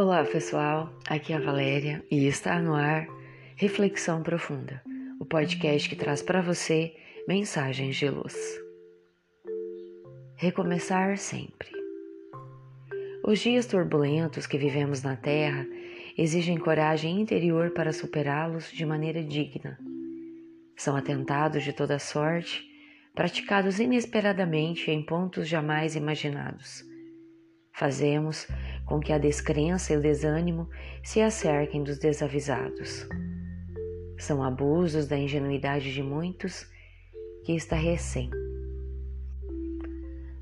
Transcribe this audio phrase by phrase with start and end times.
[0.00, 3.08] Olá pessoal, aqui é a Valéria e está no ar
[3.56, 4.80] Reflexão Profunda,
[5.18, 6.94] o podcast que traz para você
[7.26, 8.36] mensagens de luz.
[10.36, 11.68] Recomeçar sempre.
[13.24, 15.66] Os dias turbulentos que vivemos na Terra
[16.16, 19.76] exigem coragem interior para superá-los de maneira digna.
[20.76, 22.64] São atentados de toda sorte,
[23.16, 26.86] praticados inesperadamente em pontos jamais imaginados.
[27.72, 28.48] Fazemos
[28.88, 30.66] com que a descrença e o desânimo
[31.04, 33.06] se acerquem dos desavisados.
[34.16, 36.66] São abusos da ingenuidade de muitos
[37.44, 38.30] que estarrecem.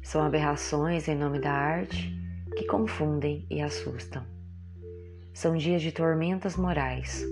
[0.01, 2.17] São aberrações em nome da arte
[2.57, 4.25] que confundem e assustam.
[5.35, 7.27] São dias de tormentas morais,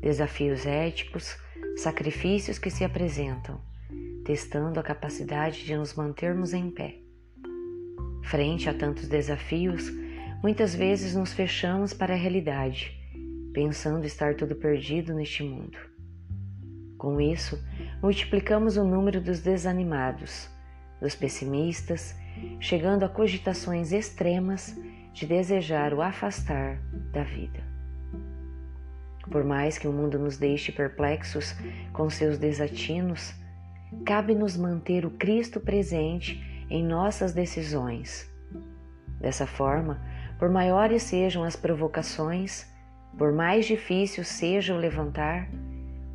[0.00, 1.36] desafios éticos,
[1.76, 3.60] sacrifícios que se apresentam,
[4.24, 6.98] testando a capacidade de nos mantermos em pé.
[8.22, 9.90] Frente a tantos desafios,
[10.42, 12.92] Muitas vezes nos fechamos para a realidade,
[13.52, 15.78] pensando estar tudo perdido neste mundo.
[16.98, 17.62] Com isso,
[18.02, 20.50] multiplicamos o número dos desanimados,
[21.00, 22.16] dos pessimistas,
[22.58, 24.76] chegando a cogitações extremas
[25.12, 26.76] de desejar o afastar
[27.12, 27.62] da vida.
[29.30, 31.54] Por mais que o mundo nos deixe perplexos
[31.92, 33.32] com seus desatinos,
[34.04, 38.28] cabe-nos manter o Cristo presente em nossas decisões.
[39.20, 40.02] Dessa forma,
[40.42, 42.66] por maiores sejam as provocações,
[43.16, 45.48] por mais difícil seja o levantar,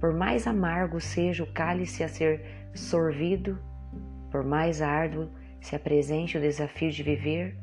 [0.01, 3.57] por mais amargo seja o cálice a ser sorvido,
[4.29, 5.29] por mais árduo
[5.61, 7.57] se apresente o desafio de viver,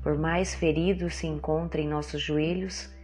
[0.00, 2.94] por mais ferido se encontre em nossos joelhos,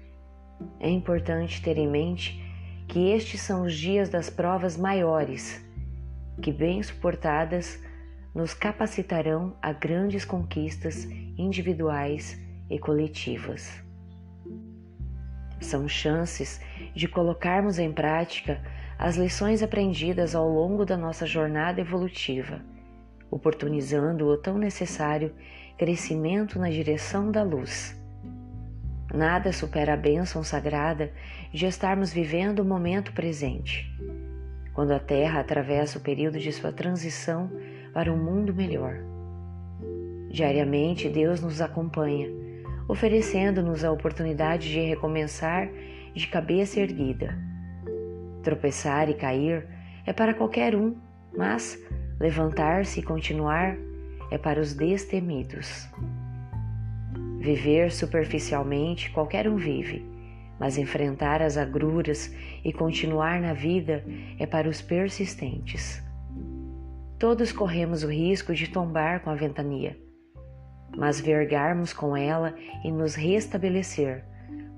[0.78, 2.40] é importante ter em mente
[2.86, 5.60] que estes são os dias das provas maiores,
[6.40, 7.82] que, bem suportadas,
[8.32, 11.04] nos capacitarão a grandes conquistas
[11.36, 13.82] individuais e coletivas.
[15.60, 16.60] São chances
[16.94, 18.60] de colocarmos em prática
[18.99, 22.60] as lições aprendidas ao longo da nossa jornada evolutiva,
[23.31, 25.34] oportunizando o tão necessário
[25.76, 28.00] crescimento na direção da luz.
[29.12, 31.12] Nada supera a bênção sagrada
[31.53, 33.91] de estarmos vivendo o momento presente,
[34.75, 37.50] quando a Terra atravessa o período de sua transição
[37.93, 38.99] para um mundo melhor.
[40.31, 42.45] Diariamente, Deus nos acompanha
[42.88, 45.69] oferecendo-nos a oportunidade de recomeçar
[46.14, 47.36] de cabeça erguida.
[48.42, 49.66] Tropeçar e cair
[50.04, 50.96] é para qualquer um,
[51.36, 51.78] mas
[52.20, 53.76] levantar-se e continuar
[54.30, 55.88] é para os destemidos.
[57.38, 60.04] Viver superficialmente qualquer um vive,
[60.58, 64.04] mas enfrentar as agruras e continuar na vida
[64.38, 66.02] é para os persistentes.
[67.19, 70.06] Todos corremos o risco de tombar com a ventania
[70.96, 74.24] mas vergarmos com ela e nos restabelecer,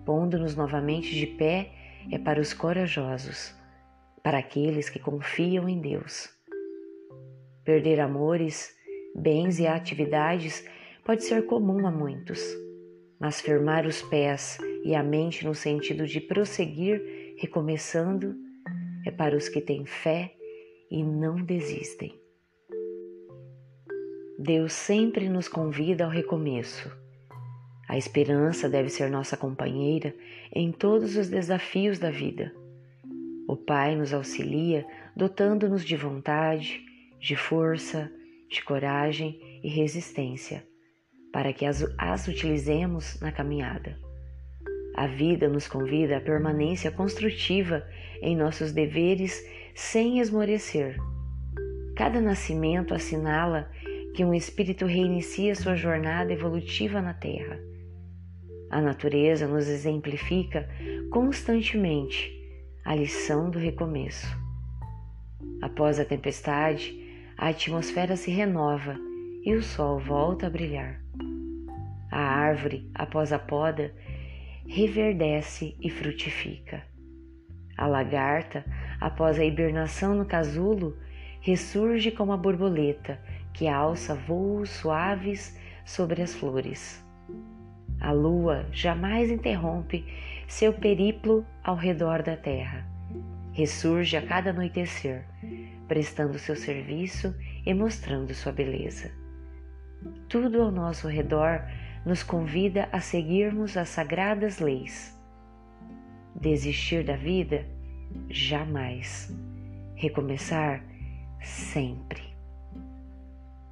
[0.05, 1.71] pondo-nos novamente de pé,
[2.11, 3.55] é para os corajosos,
[4.23, 6.29] para aqueles que confiam em Deus.
[7.65, 8.75] Perder amores,
[9.15, 10.65] bens e atividades
[11.05, 12.41] pode ser comum a muitos,
[13.21, 18.35] mas firmar os pés e a mente no sentido de prosseguir recomeçando
[19.07, 20.35] é para os que têm fé
[20.91, 22.19] e não desistem.
[24.41, 26.89] Deus sempre nos convida ao recomeço.
[27.89, 30.15] A esperança deve ser nossa companheira
[30.55, 32.55] em todos os desafios da vida.
[33.49, 36.81] O Pai nos auxilia dotando-nos de vontade,
[37.19, 38.13] de força,
[38.49, 40.65] de coragem e resistência,
[41.33, 43.99] para que as, as utilizemos na caminhada.
[44.95, 47.85] A vida nos convida à permanência construtiva
[48.23, 49.45] em nossos deveres
[49.75, 50.97] sem esmorecer.
[51.97, 53.69] Cada nascimento assinala
[54.15, 57.59] que um espírito reinicia sua jornada evolutiva na Terra.
[58.71, 60.69] A natureza nos exemplifica
[61.11, 62.31] constantemente
[62.85, 64.27] a lição do recomeço.
[65.63, 66.95] Após a tempestade,
[67.37, 68.97] a atmosfera se renova
[69.45, 71.01] e o sol volta a brilhar.
[72.11, 73.95] A árvore, após a poda,
[74.67, 76.83] reverdece e frutifica.
[77.77, 78.65] A lagarta,
[79.01, 80.97] após a hibernação no casulo,
[81.41, 83.21] ressurge como a borboleta
[83.59, 87.05] que alça voos suaves sobre as flores.
[88.01, 90.07] A lua jamais interrompe
[90.47, 92.87] seu periplo ao redor da terra.
[93.53, 95.25] Ressurge a cada anoitecer,
[95.89, 97.35] prestando seu serviço
[97.67, 99.11] e mostrando sua beleza.
[100.29, 101.61] Tudo ao nosso redor
[102.07, 105.21] nos convida a seguirmos as sagradas leis.
[106.41, 107.67] Desistir da vida?
[108.31, 109.37] Jamais.
[109.97, 110.85] Recomeçar?
[111.43, 112.28] Sempre.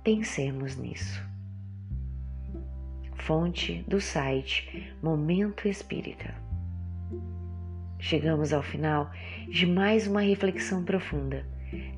[0.07, 1.21] Pensemos nisso.
[3.17, 6.33] fonte do site Momento Espírita.
[7.99, 9.11] Chegamos ao final
[9.51, 11.45] de mais uma reflexão profunda.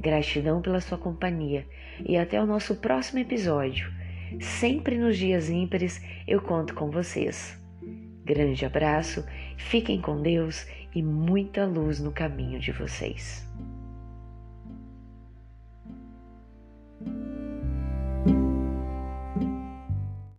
[0.00, 1.66] Gratidão pela sua companhia
[2.02, 3.92] e até o nosso próximo episódio.
[4.40, 7.62] Sempre nos dias ímpares eu conto com vocês.
[8.24, 9.22] Grande abraço,
[9.58, 13.46] fiquem com Deus e muita luz no caminho de vocês.